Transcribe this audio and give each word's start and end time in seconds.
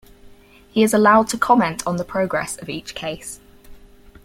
He 0.71 0.81
is 0.81 0.95
allowed 0.95 1.27
to 1.27 1.37
comment 1.37 1.85
on 1.85 1.97
the 1.97 2.03
progress 2.03 2.57
of 2.57 2.69
each 2.69 2.95
case. 2.95 3.39